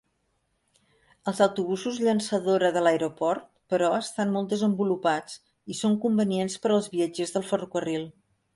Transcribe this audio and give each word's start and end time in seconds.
Els 1.31 1.41
autobusos 1.45 1.99
llançadora 2.07 2.71
de 2.77 2.83
l'aeroport, 2.85 3.45
però, 3.75 3.91
estan 3.99 4.33
molt 4.39 4.51
desenvolupats 4.57 5.39
i 5.75 5.79
són 5.83 5.99
convenients 6.07 6.57
per 6.65 6.73
als 6.75 6.89
viatgers 6.97 7.37
del 7.39 7.47
ferrocarril. 7.53 8.11